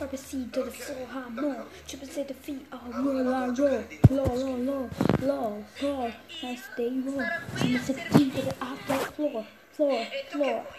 or 0.00 0.06
proceed 0.06 0.52
to 0.52 0.62
the 0.62 0.70
floor, 0.70 1.06
high 1.06 1.28
more. 1.30 1.66
Triple 1.86 2.08
C 2.08 2.22
the 2.22 2.34
feet, 2.34 2.66
oh, 2.72 2.78
roll, 3.02 3.34
I 3.34 3.48
roll. 3.48 3.84
Low, 4.10 4.24
low, 4.24 4.56
low, 4.56 4.90
low, 5.22 5.64
low. 5.82 6.12
I 6.42 6.54
stay 6.56 7.00
roll. 7.00 7.24
Triple 7.56 7.78
C 7.78 7.92
the 7.92 8.18
D 8.18 8.30
to 8.30 8.42
the 8.42 8.54
outside 8.60 9.14
floor, 9.14 9.46
floor, 9.72 10.06
floor. 10.30 10.66